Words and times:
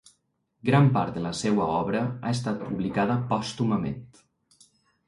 Gran 0.69 0.87
part 0.95 1.13
de 1.19 1.23
la 1.25 1.33
seua 1.41 1.67
obra 1.83 2.01
ha 2.09 2.35
estat 2.39 2.59
publicada 2.65 3.21
pòstumament. 3.35 4.05